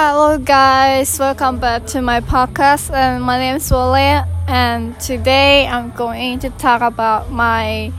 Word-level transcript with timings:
Hello, 0.00 0.38
guys. 0.38 1.18
Welcome 1.18 1.58
back 1.58 1.84
to 1.86 2.00
my 2.00 2.20
podcast. 2.20 2.94
And 2.94 3.20
my 3.20 3.36
name 3.36 3.56
is 3.56 3.68
Wale. 3.68 4.22
And 4.46 4.94
today 5.00 5.66
I'm 5.66 5.90
going 5.90 6.38
to 6.38 6.50
talk 6.50 6.82
about 6.82 7.32
my 7.32 7.92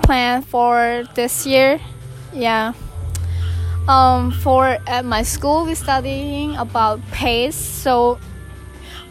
plan 0.00 0.40
for 0.40 1.04
this 1.14 1.44
year. 1.44 1.78
Yeah. 2.32 2.72
Um, 3.86 4.30
for 4.30 4.78
at 4.86 5.04
my 5.04 5.24
school, 5.24 5.66
we're 5.66 5.74
studying 5.74 6.56
about 6.56 7.02
PACE. 7.10 7.54
So, 7.54 8.18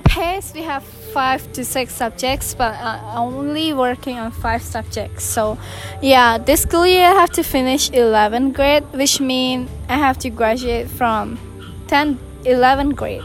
PACE, 0.05 0.55
we 0.55 0.63
have 0.63 0.83
five 1.13 1.53
to 1.53 1.63
six 1.63 1.93
subjects, 1.93 2.55
but 2.55 2.73
I'm 2.73 3.35
only 3.37 3.71
working 3.71 4.17
on 4.17 4.31
five 4.31 4.63
subjects. 4.63 5.25
So, 5.25 5.59
yeah, 6.01 6.39
this 6.39 6.63
school 6.63 6.87
year 6.87 7.05
I 7.05 7.13
have 7.13 7.29
to 7.33 7.43
finish 7.43 7.91
11th 7.91 8.55
grade, 8.55 8.83
which 8.93 9.21
means 9.21 9.69
I 9.87 9.97
have 9.97 10.17
to 10.25 10.31
graduate 10.31 10.89
from 10.89 11.37
10th, 11.85 12.30
11th 12.43 12.95
grade. 12.95 13.23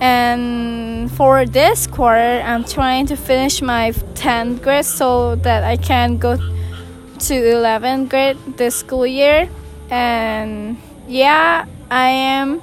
And 0.00 1.12
for 1.12 1.46
this 1.46 1.86
quarter, 1.86 2.42
I'm 2.44 2.64
trying 2.64 3.06
to 3.06 3.16
finish 3.16 3.62
my 3.62 3.92
10th 3.92 4.62
grade 4.62 4.84
so 4.84 5.36
that 5.36 5.62
I 5.62 5.76
can 5.76 6.18
go 6.18 6.36
to 6.36 7.34
11th 7.34 8.08
grade 8.08 8.36
this 8.56 8.76
school 8.76 9.06
year. 9.06 9.48
And 9.90 10.76
yeah, 11.06 11.66
I 11.90 12.08
am 12.08 12.62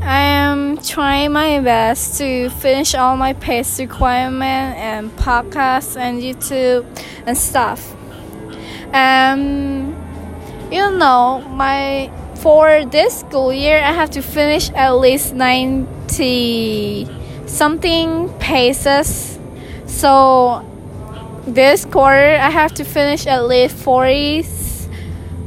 I 0.00 0.20
am 0.20 0.78
trying 0.78 1.32
my 1.32 1.60
best 1.60 2.18
to 2.18 2.50
finish 2.50 2.94
all 2.94 3.16
my 3.16 3.32
PACE 3.32 3.80
requirement 3.80 4.76
and 4.76 5.10
podcasts 5.16 5.96
and 5.96 6.22
YouTube 6.22 6.86
and 7.26 7.36
stuff. 7.36 7.94
Um, 8.92 9.97
you 10.70 10.90
know, 10.96 11.40
my 11.50 12.10
for 12.36 12.84
this 12.84 13.20
school 13.20 13.52
year, 13.52 13.78
I 13.78 13.92
have 13.92 14.10
to 14.10 14.22
finish 14.22 14.70
at 14.70 14.92
least 14.92 15.34
90 15.34 17.08
something 17.46 18.28
paces. 18.38 19.38
So 19.86 20.64
this 21.46 21.84
quarter, 21.84 22.36
I 22.36 22.50
have 22.50 22.72
to 22.74 22.84
finish 22.84 23.26
at 23.26 23.46
least 23.46 23.76
40 23.76 24.44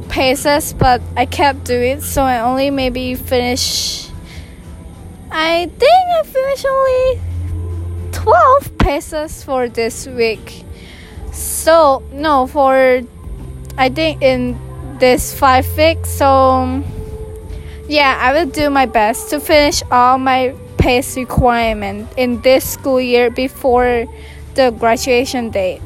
paces, 0.08 0.74
but 0.74 1.00
I 1.16 1.24
kept 1.24 1.64
doing 1.64 1.98
it, 1.98 2.02
so 2.02 2.22
I 2.22 2.40
only 2.40 2.70
maybe 2.70 3.14
finish. 3.14 4.08
I 5.30 5.70
think 5.78 6.04
I 6.12 6.22
finished 6.24 6.66
only 6.66 7.20
12 8.12 8.78
paces 8.78 9.42
for 9.42 9.68
this 9.68 10.06
week. 10.06 10.64
So, 11.32 12.02
no, 12.12 12.46
for 12.46 13.00
I 13.78 13.88
think 13.88 14.20
in 14.20 14.58
this 15.02 15.34
five 15.34 15.66
weeks. 15.76 16.08
So, 16.08 16.80
yeah, 17.88 18.16
I 18.22 18.32
will 18.32 18.46
do 18.46 18.70
my 18.70 18.86
best 18.86 19.30
to 19.30 19.40
finish 19.40 19.82
all 19.90 20.16
my 20.16 20.54
PACE 20.78 21.16
requirement 21.16 22.06
in 22.16 22.40
this 22.42 22.62
school 22.62 23.00
year 23.00 23.28
before 23.28 24.06
the 24.54 24.70
graduation 24.70 25.50
date. 25.50 25.82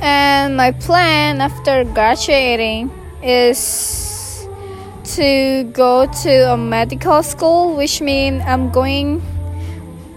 And 0.00 0.56
my 0.56 0.70
plan 0.70 1.40
after 1.40 1.82
graduating 1.82 2.92
is 3.20 4.46
to 5.16 5.64
go 5.74 6.06
to 6.22 6.52
a 6.52 6.56
medical 6.56 7.24
school, 7.24 7.74
which 7.74 8.00
means 8.00 8.44
I'm 8.46 8.70
going. 8.70 9.22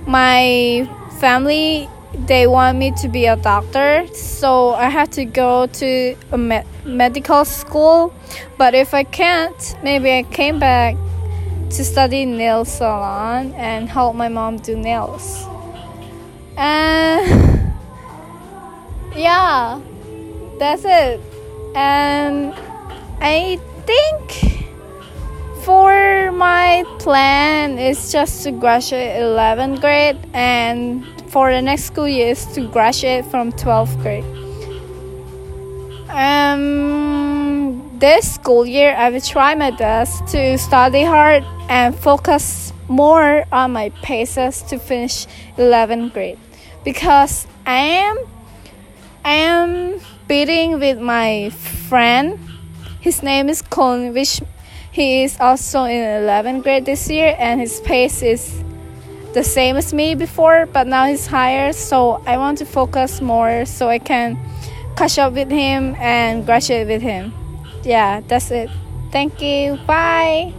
My 0.05 0.87
family 1.19 1.89
they 2.13 2.47
want 2.47 2.77
me 2.77 2.91
to 3.01 3.07
be 3.07 3.25
a 3.25 3.35
doctor, 3.35 4.07
so 4.13 4.71
I 4.71 4.89
have 4.89 5.09
to 5.11 5.25
go 5.25 5.67
to 5.67 6.15
a 6.31 6.37
med- 6.37 6.65
medical 6.83 7.45
school. 7.45 8.13
But 8.57 8.73
if 8.73 8.93
I 8.93 9.03
can't, 9.03 9.75
maybe 9.83 10.11
I 10.11 10.23
came 10.23 10.59
back 10.59 10.95
to 11.71 11.85
study 11.85 12.25
nail 12.25 12.65
salon 12.65 13.53
and 13.53 13.87
help 13.87 14.15
my 14.15 14.27
mom 14.27 14.57
do 14.57 14.75
nails. 14.75 15.45
And 16.57 17.73
yeah, 19.15 19.79
that's 20.57 20.83
it. 20.85 21.21
And 21.75 22.53
I 23.21 23.59
think 23.85 24.65
for 25.63 26.31
my 26.31 26.83
plan 26.97 27.77
is 27.77 28.11
just 28.11 28.43
to 28.43 28.51
graduate 28.51 29.11
11th 29.21 29.79
grade 29.79 30.17
and 30.33 31.05
for 31.29 31.51
the 31.51 31.61
next 31.61 31.83
school 31.83 32.07
year 32.07 32.31
is 32.31 32.45
to 32.53 32.67
graduate 32.67 33.25
from 33.25 33.51
12th 33.51 34.01
grade. 34.01 34.25
Um, 36.09 37.97
this 37.99 38.33
school 38.33 38.65
year, 38.65 38.95
I 38.95 39.09
will 39.09 39.21
try 39.21 39.53
my 39.55 39.71
best 39.71 40.27
to 40.29 40.57
study 40.57 41.03
hard 41.03 41.43
and 41.69 41.95
focus 41.95 42.73
more 42.87 43.45
on 43.51 43.71
my 43.71 43.89
paces 44.01 44.63
to 44.63 44.79
finish 44.79 45.27
11th 45.57 46.13
grade 46.13 46.39
because 46.83 47.45
I 47.65 47.77
am 47.77 48.17
I 49.23 49.33
am 49.33 49.99
beating 50.27 50.79
with 50.79 50.99
my 50.99 51.51
friend. 51.51 52.39
His 52.99 53.21
name 53.21 53.49
is 53.49 53.61
Colin, 53.61 54.13
which 54.13 54.41
he 54.91 55.23
is 55.23 55.37
also 55.39 55.83
in 55.83 56.01
11th 56.23 56.63
grade 56.63 56.85
this 56.85 57.09
year, 57.09 57.35
and 57.37 57.59
his 57.59 57.79
pace 57.81 58.23
is 58.23 58.63
the 59.33 59.43
same 59.43 59.75
as 59.77 59.93
me 59.93 60.15
before, 60.15 60.65
but 60.65 60.87
now 60.87 61.05
he's 61.05 61.27
higher. 61.27 61.73
So 61.73 62.21
I 62.25 62.37
want 62.37 62.57
to 62.59 62.65
focus 62.65 63.21
more 63.21 63.65
so 63.65 63.87
I 63.89 63.99
can 63.99 64.37
catch 64.95 65.17
up 65.17 65.33
with 65.33 65.49
him 65.49 65.95
and 65.99 66.45
graduate 66.45 66.87
with 66.87 67.01
him. 67.01 67.33
Yeah, 67.83 68.21
that's 68.27 68.51
it. 68.51 68.69
Thank 69.11 69.41
you. 69.41 69.77
Bye. 69.87 70.53